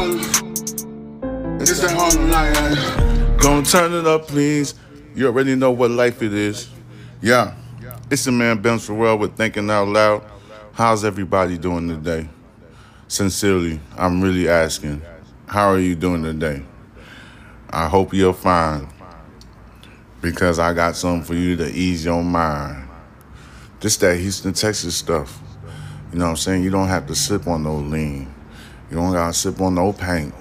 Harlem. 0.00 1.60
It's 1.60 1.78
the 1.78 1.90
Harlem 1.90 2.30
night. 2.30 3.38
Gonna 3.38 3.66
turn 3.66 3.92
it 3.92 4.06
up, 4.06 4.28
please. 4.28 4.74
You 5.14 5.26
already 5.26 5.54
know 5.56 5.72
what 5.72 5.90
life 5.90 6.22
it 6.22 6.32
is. 6.32 6.70
Yeah. 7.20 7.54
It's 8.10 8.24
the 8.24 8.32
man 8.32 8.62
Ben 8.62 8.78
Farel 8.78 9.18
with 9.18 9.36
Thinking 9.36 9.70
Out 9.70 9.88
Loud. 9.88 10.24
How's 10.72 11.04
everybody 11.04 11.58
doing 11.58 11.86
today? 11.88 12.28
Sincerely, 13.08 13.78
I'm 13.96 14.22
really 14.22 14.48
asking, 14.48 15.02
how 15.46 15.68
are 15.68 15.78
you 15.78 15.94
doing 15.94 16.22
today? 16.22 16.62
I 17.68 17.86
hope 17.86 18.14
you're 18.14 18.32
fine. 18.32 18.88
Because 20.22 20.58
I 20.58 20.72
got 20.72 20.96
something 20.96 21.24
for 21.24 21.34
you 21.34 21.56
to 21.56 21.70
ease 21.70 22.06
your 22.06 22.24
mind. 22.24 22.88
This 23.80 23.98
that 23.98 24.16
Houston, 24.16 24.54
Texas 24.54 24.96
stuff. 24.96 25.40
You 26.10 26.18
know 26.18 26.24
what 26.24 26.30
I'm 26.30 26.36
saying? 26.36 26.62
You 26.62 26.70
don't 26.70 26.88
have 26.88 27.06
to 27.08 27.14
sip 27.14 27.46
on 27.46 27.64
no 27.64 27.76
lean. 27.76 28.32
You 28.90 28.96
don't 28.96 29.12
gotta 29.12 29.32
sip 29.32 29.60
on 29.60 29.76
no 29.76 29.92
paint. 29.92 30.34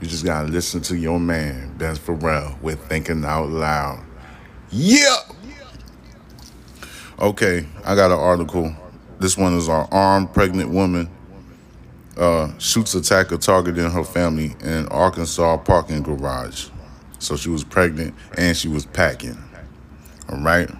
You 0.00 0.08
just 0.08 0.24
gotta 0.24 0.48
listen 0.48 0.80
to 0.82 0.96
your 0.96 1.20
man, 1.20 1.76
Ben 1.76 1.94
Farel, 1.94 2.58
with 2.62 2.80
Thinking 2.88 3.24
Out 3.24 3.50
Loud. 3.50 4.02
Yeah! 4.70 5.16
Okay, 7.18 7.66
I 7.84 7.94
got 7.94 8.10
an 8.10 8.18
article. 8.18 8.74
This 9.20 9.36
one 9.36 9.54
is 9.54 9.68
our 9.68 9.86
armed 9.92 10.32
pregnant 10.32 10.70
woman 10.70 11.10
uh, 12.16 12.56
shoots 12.58 12.94
attacker 12.94 13.36
targeting 13.36 13.90
her 13.90 14.04
family 14.04 14.56
in 14.62 14.86
Arkansas 14.88 15.58
parking 15.58 16.02
garage. 16.02 16.68
So 17.18 17.36
she 17.36 17.48
was 17.48 17.64
pregnant 17.64 18.14
and 18.36 18.56
she 18.56 18.68
was 18.68 18.86
packing. 18.86 19.42
All 20.28 20.40
right? 20.40 20.70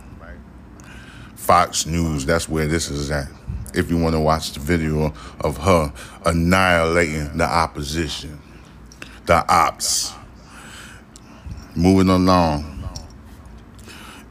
Fox 1.34 1.86
News, 1.86 2.24
that's 2.24 2.48
where 2.48 2.66
this 2.66 2.90
is 2.90 3.10
at. 3.10 3.28
If 3.74 3.90
you 3.90 3.98
want 3.98 4.14
to 4.14 4.20
watch 4.20 4.52
the 4.52 4.60
video 4.60 5.12
of 5.40 5.56
her 5.58 5.92
annihilating 6.24 7.36
the 7.36 7.44
opposition, 7.44 8.40
the 9.26 9.44
ops. 9.52 10.12
Moving 11.74 12.08
along. 12.08 12.70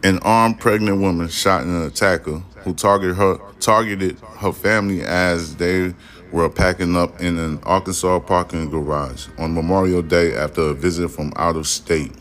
An 0.03 0.19
armed 0.19 0.59
pregnant 0.59 1.01
woman 1.01 1.27
shot 1.27 1.63
an 1.63 1.83
attacker 1.83 2.41
who 2.63 2.73
targeted 2.73 3.17
her 3.17 3.37
targeted 3.59 4.17
her 4.37 4.51
family 4.51 5.01
as 5.01 5.55
they 5.57 5.93
were 6.31 6.49
packing 6.49 6.95
up 6.95 7.21
in 7.21 7.37
an 7.37 7.59
Arkansas 7.63 8.19
parking 8.19 8.69
garage 8.69 9.27
on 9.37 9.53
Memorial 9.53 10.01
Day 10.01 10.35
after 10.35 10.61
a 10.61 10.73
visit 10.73 11.09
from 11.09 11.31
out 11.35 11.55
of 11.55 11.67
state. 11.67 12.11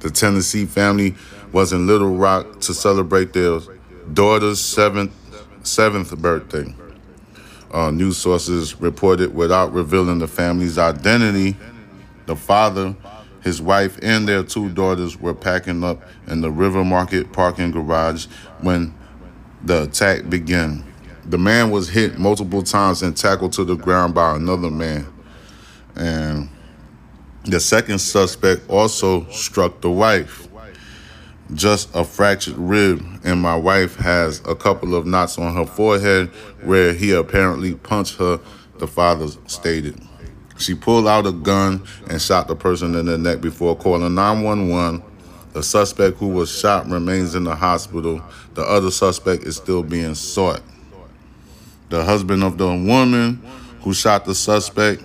The 0.00 0.10
Tennessee 0.10 0.66
family 0.66 1.14
was 1.52 1.72
in 1.72 1.86
Little 1.86 2.16
Rock 2.16 2.60
to 2.60 2.74
celebrate 2.74 3.32
their 3.32 3.60
daughter's 4.12 4.60
seventh 4.60 5.12
seventh 5.62 6.16
birthday. 6.18 6.74
Uh, 7.70 7.90
news 7.90 8.16
sources 8.16 8.80
reported 8.80 9.34
without 9.34 9.72
revealing 9.72 10.18
the 10.18 10.28
family's 10.28 10.78
identity. 10.78 11.56
The 12.26 12.36
father, 12.36 12.96
his 13.42 13.60
wife, 13.60 13.98
and 14.02 14.26
their 14.26 14.42
two 14.42 14.70
daughters 14.70 15.18
were 15.18 15.34
packing 15.34 15.84
up 15.84 16.02
in 16.26 16.40
the 16.40 16.50
River 16.50 16.84
Market 16.84 17.32
parking 17.32 17.70
garage 17.70 18.26
when 18.60 18.94
the 19.64 19.84
attack 19.84 20.28
began. 20.30 20.84
The 21.26 21.38
man 21.38 21.70
was 21.70 21.90
hit 21.90 22.18
multiple 22.18 22.62
times 22.62 23.02
and 23.02 23.16
tackled 23.16 23.52
to 23.54 23.64
the 23.64 23.76
ground 23.76 24.14
by 24.14 24.36
another 24.36 24.70
man. 24.70 25.06
And 25.94 26.48
the 27.44 27.60
second 27.60 27.98
suspect 27.98 28.68
also 28.68 29.28
struck 29.30 29.80
the 29.82 29.90
wife. 29.90 30.47
Just 31.54 31.94
a 31.94 32.04
fractured 32.04 32.58
rib, 32.58 33.02
and 33.24 33.40
my 33.40 33.56
wife 33.56 33.96
has 33.96 34.42
a 34.46 34.54
couple 34.54 34.94
of 34.94 35.06
knots 35.06 35.38
on 35.38 35.54
her 35.54 35.64
forehead 35.64 36.28
where 36.62 36.92
he 36.92 37.12
apparently 37.12 37.74
punched 37.74 38.16
her, 38.16 38.38
the 38.78 38.86
father 38.86 39.28
stated. 39.46 39.98
She 40.58 40.74
pulled 40.74 41.08
out 41.08 41.26
a 41.26 41.32
gun 41.32 41.84
and 42.10 42.20
shot 42.20 42.48
the 42.48 42.56
person 42.56 42.94
in 42.94 43.06
the 43.06 43.16
neck 43.16 43.40
before 43.40 43.76
calling 43.76 44.14
911. 44.14 45.02
The 45.52 45.62
suspect 45.62 46.18
who 46.18 46.28
was 46.28 46.50
shot 46.50 46.86
remains 46.86 47.34
in 47.34 47.44
the 47.44 47.54
hospital. 47.54 48.22
The 48.54 48.62
other 48.62 48.90
suspect 48.90 49.44
is 49.44 49.56
still 49.56 49.82
being 49.82 50.14
sought. 50.14 50.62
The 51.88 52.04
husband 52.04 52.44
of 52.44 52.58
the 52.58 52.66
woman 52.66 53.42
who 53.80 53.94
shot 53.94 54.26
the 54.26 54.34
suspect 54.34 55.02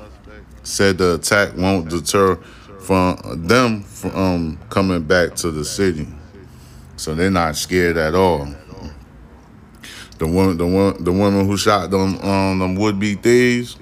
said 0.64 0.98
the 0.98 1.16
attack 1.16 1.56
won't 1.56 1.90
deter 1.90 2.36
from 2.80 3.18
them 3.48 3.84
from 3.84 4.16
um, 4.16 4.60
coming 4.70 5.04
back 5.04 5.36
to 5.36 5.52
the 5.52 5.64
city. 5.64 6.08
So 6.96 7.16
they're 7.16 7.32
not 7.32 7.56
scared 7.56 7.98
at 7.98 8.16
all. 8.16 8.48
The 10.20 10.28
woman, 10.28 10.58
the 10.58 10.68
one, 10.68 11.04
the 11.04 11.12
woman 11.12 11.48
who 11.48 11.58
shot 11.58 11.90
them, 11.90 12.18
um, 12.20 12.60
them 12.60 12.76
would-be 12.76 13.16
thieves, 13.16 13.78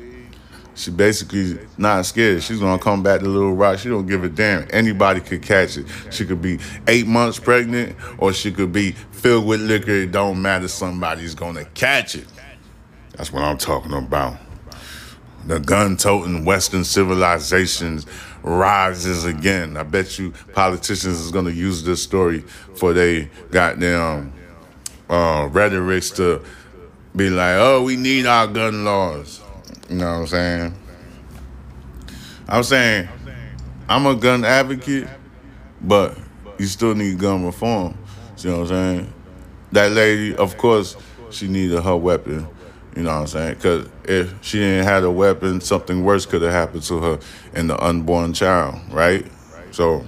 she 0.73 0.89
basically 0.89 1.59
not 1.77 2.05
scared. 2.05 2.41
She's 2.41 2.59
gonna 2.59 2.81
come 2.81 3.03
back 3.03 3.19
to 3.19 3.27
Little 3.27 3.53
Rock. 3.53 3.77
She 3.77 3.89
don't 3.89 4.07
give 4.07 4.23
a 4.23 4.29
damn. 4.29 4.65
Anybody 4.71 5.19
could 5.19 5.43
catch 5.43 5.77
it. 5.77 5.85
She 6.09 6.25
could 6.25 6.41
be 6.41 6.59
eight 6.87 7.05
months 7.05 7.37
pregnant, 7.37 7.95
or 8.17 8.33
she 8.33 8.51
could 8.51 8.71
be 8.71 8.91
filled 9.11 9.45
with 9.45 9.61
liquor. 9.61 9.91
It 9.91 10.11
don't 10.11 10.41
matter. 10.41 10.67
Somebody's 10.67 11.35
gonna 11.35 11.65
catch 11.65 12.15
it. 12.15 12.25
That's 13.15 13.31
what 13.31 13.43
I'm 13.43 13.57
talking 13.57 13.93
about. 13.93 14.37
The 15.45 15.59
gun-toting 15.59 16.45
Western 16.45 16.83
civilizations 16.83 18.05
rises 18.43 19.25
again. 19.25 19.77
I 19.77 19.83
bet 19.83 20.17
you 20.17 20.33
politicians 20.53 21.19
is 21.19 21.31
gonna 21.31 21.51
use 21.51 21.83
this 21.83 22.01
story 22.01 22.41
for 22.75 22.93
they 22.93 23.29
goddamn 23.51 24.33
uh, 25.09 25.47
rhetorics 25.51 26.11
to 26.11 26.43
be 27.15 27.29
like, 27.29 27.55
"Oh, 27.57 27.83
we 27.83 27.95
need 27.95 28.25
our 28.25 28.47
gun 28.47 28.83
laws." 28.85 29.41
You 29.89 29.97
know 29.97 30.05
what 30.05 30.19
I'm 30.19 30.27
saying? 30.27 30.75
I'm 32.47 32.63
saying 32.63 33.09
I'm 33.87 34.05
a 34.05 34.15
gun 34.15 34.45
advocate, 34.45 35.07
but 35.81 36.17
you 36.57 36.65
still 36.65 36.95
need 36.95 37.19
gun 37.19 37.45
reform. 37.45 37.97
You 38.37 38.49
know 38.49 38.59
what 38.59 38.71
I'm 38.71 38.97
saying? 38.97 39.13
That 39.73 39.91
lady, 39.91 40.35
of 40.35 40.57
course, 40.57 40.95
she 41.29 41.47
needed 41.47 41.81
her 41.81 41.97
weapon. 41.97 42.47
You 42.95 43.03
know 43.03 43.13
what 43.13 43.21
I'm 43.21 43.27
saying? 43.27 43.55
Because 43.55 43.87
if 44.03 44.33
she 44.43 44.59
didn't 44.59 44.85
have 44.85 45.03
a 45.03 45.11
weapon, 45.11 45.61
something 45.61 46.03
worse 46.03 46.25
could 46.25 46.41
have 46.41 46.51
happened 46.51 46.83
to 46.83 46.99
her 46.99 47.19
and 47.53 47.69
the 47.69 47.81
unborn 47.81 48.33
child, 48.33 48.79
right? 48.91 49.25
So, 49.71 50.05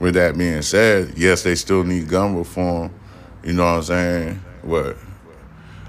with 0.00 0.14
that 0.14 0.36
being 0.36 0.62
said, 0.62 1.14
yes, 1.16 1.44
they 1.44 1.54
still 1.54 1.84
need 1.84 2.08
gun 2.08 2.36
reform. 2.36 2.92
You 3.44 3.52
know 3.52 3.64
what 3.64 3.76
I'm 3.76 3.82
saying? 3.82 4.42
But 4.64 4.96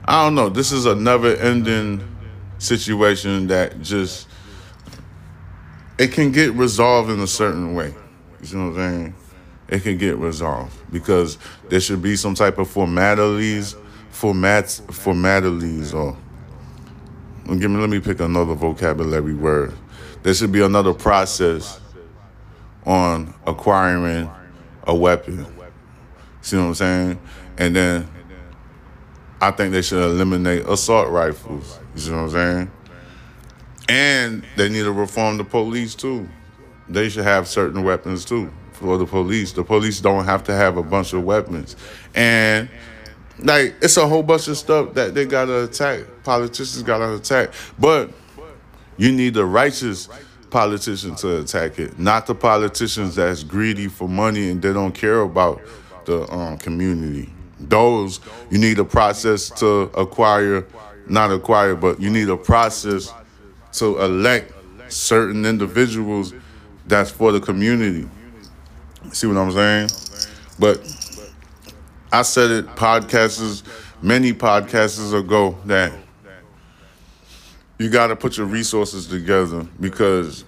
I 0.05 0.23
don't 0.23 0.35
know. 0.35 0.49
This 0.49 0.71
is 0.71 0.85
a 0.85 0.93
never 0.93 1.35
ending 1.35 2.07
situation 2.59 3.47
that 3.47 3.81
just 3.81 4.27
it 5.97 6.11
can 6.11 6.31
get 6.31 6.53
resolved 6.53 7.09
in 7.09 7.19
a 7.19 7.27
certain 7.27 7.73
way. 7.73 7.93
You 8.43 8.57
know 8.57 8.69
what 8.69 8.79
I'm 8.79 8.91
saying? 8.91 9.15
It 9.69 9.83
can 9.83 9.97
get 9.97 10.17
resolved 10.17 10.75
because 10.91 11.37
there 11.69 11.79
should 11.79 12.01
be 12.01 12.15
some 12.15 12.35
type 12.35 12.57
of 12.57 12.69
formalities, 12.69 13.75
formats, 14.13 14.79
formalities, 14.93 15.93
or 15.93 16.15
give 17.45 17.69
me. 17.69 17.79
Let 17.79 17.89
me 17.89 17.99
pick 17.99 18.19
another 18.19 18.53
vocabulary 18.53 19.33
word. 19.33 19.73
There 20.21 20.33
should 20.33 20.51
be 20.51 20.61
another 20.61 20.93
process 20.93 21.81
on 22.85 23.33
acquiring 23.45 24.29
a 24.83 24.95
weapon. 24.95 25.45
See 26.41 26.55
what 26.57 26.63
I'm 26.63 26.75
saying? 26.75 27.19
And 27.57 27.75
then 27.75 28.07
I 29.41 29.51
think 29.51 29.73
they 29.73 29.81
should 29.81 30.01
eliminate 30.01 30.65
assault 30.67 31.09
rifles. 31.09 31.79
You 31.95 32.01
see 32.01 32.11
what 32.11 32.17
I'm 32.19 32.29
saying? 32.29 32.71
And 33.89 34.45
they 34.55 34.69
need 34.69 34.83
to 34.83 34.91
reform 34.91 35.37
the 35.37 35.43
police 35.43 35.95
too. 35.95 36.29
They 36.87 37.09
should 37.09 37.23
have 37.23 37.47
certain 37.47 37.83
weapons 37.83 38.23
too 38.25 38.51
for 38.71 38.97
the 38.97 39.05
police. 39.05 39.51
The 39.51 39.63
police 39.63 39.99
don't 39.99 40.25
have 40.25 40.43
to 40.45 40.53
have 40.53 40.77
a 40.77 40.83
bunch 40.83 41.13
of 41.13 41.23
weapons. 41.23 41.75
And 42.15 42.69
like 43.39 43.75
it's 43.81 43.97
a 43.97 44.07
whole 44.07 44.23
bunch 44.23 44.47
of 44.47 44.57
stuff 44.57 44.93
that 44.93 45.13
they 45.13 45.25
gotta 45.25 45.63
attack. 45.63 46.05
Politicians 46.23 46.83
gotta 46.83 47.15
attack. 47.15 47.51
But 47.79 48.11
you 48.97 49.11
need 49.11 49.33
the 49.33 49.45
righteous 49.45 50.09
politician 50.49 51.15
to 51.15 51.39
attack 51.39 51.79
it, 51.79 51.97
not 51.97 52.27
the 52.27 52.35
politicians 52.35 53.15
that's 53.15 53.43
greedy 53.43 53.87
for 53.87 54.07
money 54.07 54.51
and 54.51 54.61
they 54.61 54.71
don't 54.71 54.93
care 54.93 55.21
about 55.21 55.61
the 56.05 56.31
um, 56.31 56.57
community. 56.57 57.33
Those 57.59 58.19
you 58.51 58.59
need 58.59 58.77
a 58.77 58.85
process 58.85 59.49
to 59.59 59.83
acquire, 59.95 60.65
not 61.07 61.31
acquire, 61.31 61.75
but 61.75 61.99
you 61.99 62.09
need 62.09 62.29
a 62.29 62.37
process 62.37 63.11
to 63.73 63.99
elect 64.01 64.53
certain 64.89 65.45
individuals 65.45 66.33
that's 66.85 67.09
for 67.09 67.31
the 67.31 67.39
community. 67.39 68.07
See 69.11 69.27
what 69.27 69.37
I'm 69.37 69.51
saying? 69.51 69.89
But 70.59 70.85
I 72.13 72.21
said 72.21 72.51
it 72.51 72.67
podcasters, 72.75 73.63
many 74.03 74.33
podcasters 74.33 75.19
ago 75.19 75.57
that 75.65 75.91
you 77.79 77.89
got 77.89 78.07
to 78.07 78.15
put 78.15 78.37
your 78.37 78.45
resources 78.45 79.07
together 79.07 79.67
because 79.79 80.45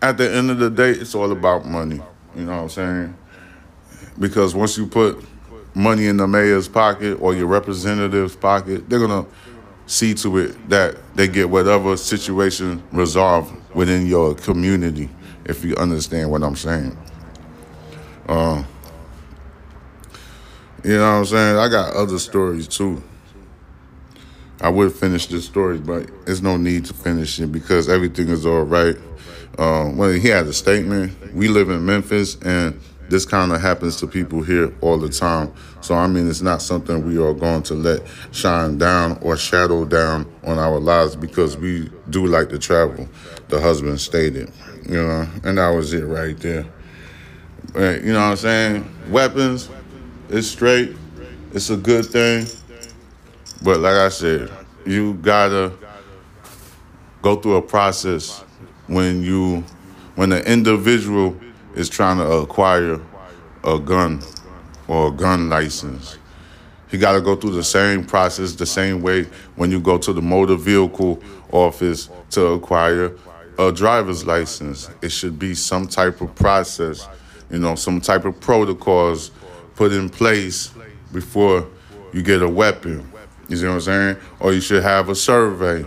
at 0.00 0.16
the 0.16 0.32
end 0.32 0.48
of 0.52 0.60
the 0.60 0.70
day, 0.70 0.90
it's 0.90 1.16
all 1.16 1.32
about 1.32 1.66
money. 1.66 2.00
You 2.36 2.44
know 2.44 2.52
what 2.52 2.62
I'm 2.62 2.68
saying? 2.68 3.16
Because 4.20 4.54
once 4.54 4.78
you 4.78 4.86
put 4.86 5.20
money 5.74 6.06
in 6.06 6.18
the 6.18 6.28
mayor's 6.28 6.68
pocket 6.68 7.14
or 7.20 7.34
your 7.34 7.48
representative's 7.48 8.36
pocket, 8.36 8.88
they're 8.88 9.00
gonna 9.00 9.26
see 9.86 10.14
to 10.14 10.38
it 10.38 10.68
that 10.68 10.98
they 11.16 11.26
get 11.26 11.50
whatever 11.50 11.96
situation 11.96 12.80
resolved 12.92 13.52
within 13.74 14.06
your 14.06 14.36
community, 14.36 15.10
if 15.46 15.64
you 15.64 15.74
understand 15.74 16.30
what 16.30 16.44
I'm 16.44 16.54
saying. 16.54 16.96
Uh, 18.28 18.62
you 20.88 20.96
know 20.96 21.00
what 21.00 21.18
I'm 21.18 21.24
saying? 21.26 21.56
I 21.58 21.68
got 21.68 21.92
other 21.92 22.18
stories 22.18 22.66
too. 22.66 23.02
I 24.58 24.70
would 24.70 24.90
finish 24.90 25.26
this 25.26 25.44
story, 25.44 25.76
but 25.76 26.08
there's 26.24 26.40
no 26.40 26.56
need 26.56 26.86
to 26.86 26.94
finish 26.94 27.38
it 27.38 27.52
because 27.52 27.90
everything 27.90 28.28
is 28.28 28.46
all 28.46 28.62
right. 28.62 28.96
Um, 29.58 29.98
well, 29.98 30.10
he 30.10 30.28
had 30.28 30.46
a 30.46 30.52
statement. 30.54 31.34
We 31.34 31.48
live 31.48 31.68
in 31.68 31.84
Memphis, 31.84 32.36
and 32.36 32.80
this 33.10 33.26
kind 33.26 33.52
of 33.52 33.60
happens 33.60 33.96
to 33.96 34.06
people 34.06 34.40
here 34.42 34.72
all 34.80 34.96
the 34.96 35.10
time. 35.10 35.52
So, 35.82 35.94
I 35.94 36.06
mean, 36.06 36.26
it's 36.26 36.40
not 36.40 36.62
something 36.62 37.06
we 37.06 37.18
are 37.18 37.34
going 37.34 37.64
to 37.64 37.74
let 37.74 38.00
shine 38.32 38.78
down 38.78 39.18
or 39.20 39.36
shadow 39.36 39.84
down 39.84 40.24
on 40.44 40.56
our 40.58 40.80
lives 40.80 41.16
because 41.16 41.58
we 41.58 41.90
do 42.08 42.26
like 42.26 42.48
to 42.48 42.58
travel, 42.58 43.06
the 43.48 43.60
husband 43.60 44.00
stated, 44.00 44.50
you 44.88 44.96
know, 44.96 45.28
and 45.44 45.58
that 45.58 45.68
was 45.68 45.92
it 45.92 46.06
right 46.06 46.38
there. 46.38 46.64
But, 47.74 48.02
you 48.02 48.14
know 48.14 48.20
what 48.20 48.30
I'm 48.30 48.36
saying? 48.36 48.94
Weapons, 49.10 49.68
it's 50.28 50.48
straight, 50.48 50.96
it's 51.52 51.70
a 51.70 51.76
good 51.76 52.06
thing. 52.06 52.46
But 53.62 53.80
like 53.80 53.94
I 53.94 54.08
said, 54.08 54.50
you 54.86 55.14
gotta 55.14 55.72
go 57.22 57.36
through 57.36 57.56
a 57.56 57.62
process 57.62 58.44
when 58.86 59.22
you 59.22 59.64
when 60.14 60.30
the 60.30 60.50
individual 60.50 61.36
is 61.74 61.88
trying 61.88 62.18
to 62.18 62.28
acquire 62.28 63.00
a 63.64 63.78
gun 63.78 64.20
or 64.88 65.08
a 65.08 65.10
gun 65.12 65.48
license. 65.48 66.18
He 66.90 66.96
got 66.96 67.12
to 67.12 67.20
go 67.20 67.36
through 67.36 67.52
the 67.52 67.62
same 67.62 68.04
process, 68.04 68.54
the 68.54 68.66
same 68.66 69.02
way 69.02 69.24
when 69.56 69.70
you 69.70 69.78
go 69.78 69.98
to 69.98 70.12
the 70.12 70.22
motor 70.22 70.56
vehicle 70.56 71.22
office 71.52 72.08
to 72.30 72.46
acquire 72.46 73.12
a 73.58 73.70
driver's 73.70 74.26
license. 74.26 74.90
It 75.02 75.10
should 75.10 75.38
be 75.38 75.54
some 75.54 75.86
type 75.86 76.20
of 76.20 76.34
process, 76.34 77.06
you 77.50 77.58
know, 77.58 77.74
some 77.74 78.00
type 78.00 78.24
of 78.24 78.40
protocols 78.40 79.30
put 79.78 79.92
in 79.92 80.10
place 80.10 80.72
before 81.12 81.64
you 82.12 82.20
get 82.20 82.42
a 82.42 82.48
weapon. 82.48 83.08
You 83.48 83.56
see 83.56 83.64
what 83.64 83.74
I'm 83.74 83.80
saying? 83.80 84.16
Or 84.40 84.52
you 84.52 84.60
should 84.60 84.82
have 84.82 85.08
a 85.08 85.14
survey. 85.14 85.86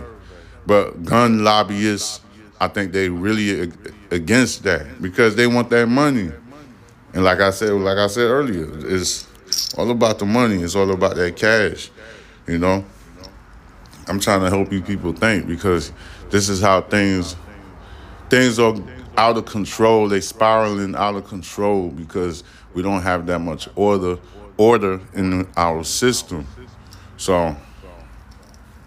But 0.66 1.04
gun 1.04 1.44
lobbyists, 1.44 2.22
I 2.58 2.68
think 2.68 2.92
they 2.92 3.10
really 3.10 3.70
against 4.10 4.62
that 4.62 5.02
because 5.02 5.36
they 5.36 5.46
want 5.46 5.68
that 5.70 5.88
money. 5.88 6.32
And 7.12 7.22
like 7.22 7.40
I 7.40 7.50
said, 7.50 7.72
like 7.72 7.98
I 7.98 8.06
said 8.06 8.22
earlier, 8.22 8.66
it's 8.88 9.28
all 9.76 9.90
about 9.90 10.18
the 10.18 10.24
money. 10.24 10.62
It's 10.62 10.74
all 10.74 10.90
about 10.90 11.16
that 11.16 11.36
cash. 11.36 11.90
You 12.46 12.56
know, 12.56 12.86
I'm 14.08 14.20
trying 14.20 14.40
to 14.40 14.48
help 14.48 14.72
you 14.72 14.80
people 14.80 15.12
think 15.12 15.46
because 15.46 15.92
this 16.30 16.48
is 16.48 16.62
how 16.62 16.80
things 16.80 17.36
things 18.30 18.58
are 18.58 18.74
out 19.18 19.36
of 19.36 19.44
control. 19.44 20.08
They 20.08 20.22
spiraling 20.22 20.96
out 20.96 21.14
of 21.14 21.28
control 21.28 21.90
because 21.90 22.42
we 22.74 22.82
don't 22.82 23.02
have 23.02 23.26
that 23.26 23.38
much 23.38 23.68
order 23.76 24.18
order 24.56 25.00
in 25.14 25.46
our 25.56 25.84
system. 25.84 26.46
So 27.16 27.56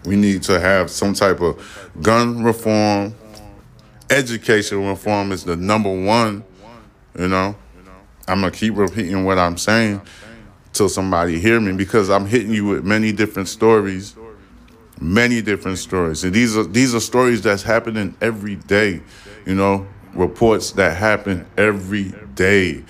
we 0.04 0.16
need 0.16 0.42
to 0.44 0.60
have 0.60 0.90
some 0.90 1.14
type 1.14 1.40
of 1.40 1.90
gun 2.00 2.42
reform. 2.42 3.14
Education 4.08 4.86
reform 4.86 5.32
is 5.32 5.44
the 5.44 5.56
number 5.56 5.90
one, 5.90 6.44
you 7.18 7.28
know. 7.28 7.56
I'm 8.28 8.40
gonna 8.40 8.50
keep 8.50 8.76
repeating 8.76 9.24
what 9.24 9.38
I'm 9.38 9.56
saying 9.56 10.00
till 10.72 10.88
somebody 10.88 11.38
hear 11.38 11.60
me 11.60 11.72
because 11.72 12.10
I'm 12.10 12.26
hitting 12.26 12.52
you 12.52 12.66
with 12.66 12.84
many 12.84 13.12
different 13.12 13.48
stories, 13.48 14.16
many 15.00 15.42
different 15.42 15.78
stories, 15.78 16.24
and 16.24 16.32
these 16.32 16.56
are 16.56 16.64
these 16.64 16.94
are 16.94 17.00
stories 17.00 17.42
that's 17.42 17.62
happening 17.62 18.16
every 18.20 18.56
day, 18.56 19.00
you 19.44 19.54
know, 19.54 19.86
reports 20.14 20.72
that 20.72 20.96
happen 20.96 21.46
every 21.56 22.12
day 22.34 22.84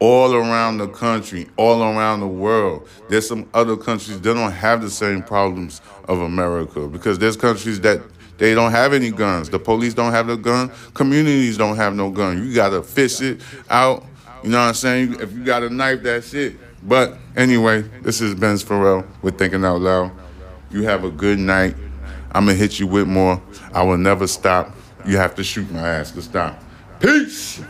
all 0.00 0.34
around 0.34 0.78
the 0.78 0.88
country, 0.88 1.48
all 1.56 1.82
around 1.82 2.20
the 2.20 2.28
world. 2.28 2.88
There's 3.08 3.26
some 3.26 3.48
other 3.54 3.76
countries 3.76 4.20
that 4.20 4.34
don't 4.34 4.52
have 4.52 4.80
the 4.82 4.90
same 4.90 5.22
problems 5.22 5.80
of 6.04 6.20
America 6.20 6.88
because 6.88 7.18
there's 7.18 7.36
countries 7.36 7.80
that 7.80 8.00
they 8.38 8.54
don't 8.54 8.70
have 8.70 8.92
any 8.92 9.10
guns. 9.10 9.50
The 9.50 9.58
police 9.58 9.94
don't 9.94 10.12
have 10.12 10.28
the 10.28 10.36
gun. 10.36 10.70
Communities 10.94 11.58
don't 11.58 11.76
have 11.76 11.94
no 11.94 12.10
gun. 12.10 12.46
You 12.46 12.54
gotta 12.54 12.82
fish 12.82 13.20
it 13.20 13.40
out. 13.68 14.04
You 14.44 14.50
know 14.50 14.58
what 14.58 14.68
I'm 14.68 14.74
saying? 14.74 15.20
If 15.20 15.32
you 15.32 15.44
got 15.44 15.64
a 15.64 15.70
knife, 15.70 16.02
that's 16.04 16.32
it. 16.34 16.56
But 16.84 17.18
anyway, 17.36 17.82
this 18.02 18.20
is 18.20 18.36
Benz 18.36 18.62
Farel 18.62 19.04
with 19.22 19.36
Thinking 19.36 19.64
Out 19.64 19.80
Loud. 19.80 20.12
You 20.70 20.82
have 20.82 21.02
a 21.02 21.10
good 21.10 21.40
night. 21.40 21.74
I'm 22.32 22.46
gonna 22.46 22.54
hit 22.54 22.78
you 22.78 22.86
with 22.86 23.08
more. 23.08 23.42
I 23.72 23.82
will 23.82 23.98
never 23.98 24.28
stop. 24.28 24.76
You 25.04 25.16
have 25.16 25.34
to 25.36 25.44
shoot 25.44 25.68
my 25.72 25.80
ass 25.80 26.12
to 26.12 26.22
stop. 26.22 26.62
Peace. 27.00 27.60